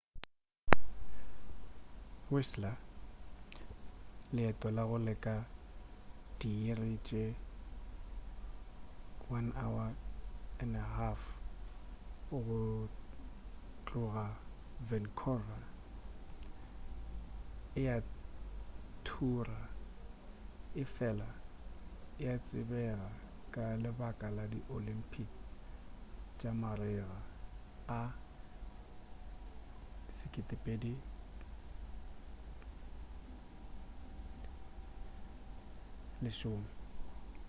[2.33, 2.75] whistler
[4.35, 5.35] leeto la go leka
[6.39, 7.23] diiri tše
[9.29, 11.25] 1.5
[12.47, 12.59] go
[13.85, 14.25] tloga
[14.87, 15.63] vancouver
[17.81, 17.97] e a
[19.05, 19.61] thura
[20.81, 21.29] efela
[22.23, 23.09] e a tsebega
[23.53, 25.29] ka lebaka la di oyympic
[26.39, 27.19] tša marega
[27.99, 28.01] a
[30.67, 30.97] 2010